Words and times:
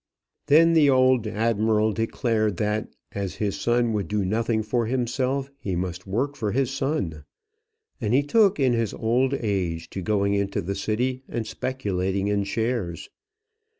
Then 0.47 0.73
the 0.73 0.89
old 0.89 1.27
admiral 1.27 1.91
declared 1.93 2.57
that, 2.57 2.89
as 3.11 3.35
his 3.35 3.61
son 3.61 3.93
would 3.93 4.07
do 4.07 4.25
nothing 4.25 4.63
for 4.63 4.87
himself, 4.87 5.51
he 5.59 5.75
must 5.75 6.07
work 6.07 6.35
for 6.35 6.53
his 6.53 6.71
son. 6.71 7.23
And 8.01 8.11
he 8.11 8.23
took 8.23 8.59
in 8.59 8.73
his 8.73 8.95
old 8.95 9.35
age 9.35 9.91
to 9.91 10.01
going 10.01 10.33
into 10.33 10.59
the 10.63 10.73
city 10.73 11.21
and 11.29 11.45
speculating 11.45 12.29
in 12.29 12.45
shares. 12.45 13.09